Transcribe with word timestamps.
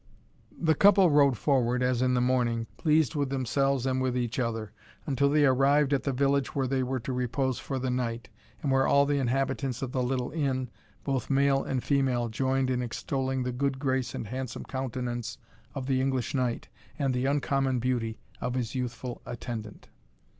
The 0.59 0.73
couple 0.73 1.11
rode 1.11 1.37
forward 1.37 1.83
as 1.83 2.01
in 2.01 2.15
the 2.15 2.21
morning, 2.21 2.65
pleased 2.75 3.13
with 3.13 3.29
themselves 3.29 3.85
and 3.85 4.01
with 4.01 4.17
each 4.17 4.39
other, 4.39 4.71
until 5.05 5.29
they 5.29 5.45
arrived 5.45 5.93
at 5.93 6.01
the 6.05 6.11
village 6.11 6.55
where 6.55 6.65
they 6.65 6.81
were 6.81 6.99
to 7.01 7.13
repose 7.13 7.59
for 7.59 7.77
the 7.77 7.91
night, 7.91 8.27
and 8.63 8.71
where 8.71 8.87
all 8.87 9.05
the 9.05 9.19
inhabitants 9.19 9.83
of 9.83 9.91
the 9.91 10.01
little 10.01 10.31
inn, 10.31 10.71
both 11.03 11.29
male 11.29 11.63
and 11.63 11.83
female, 11.83 12.29
joined 12.29 12.71
in 12.71 12.81
extolling 12.81 13.43
the 13.43 13.51
good 13.51 13.77
grace 13.77 14.15
and 14.15 14.25
handsome 14.29 14.63
countenance 14.63 15.37
of 15.75 15.85
the 15.85 16.01
English 16.01 16.33
knight, 16.33 16.67
and 16.97 17.13
the 17.13 17.27
uncommon 17.27 17.77
beauty 17.77 18.17
of 18.41 18.55
his 18.55 18.73
youthful 18.73 19.21
attendant. 19.27 19.89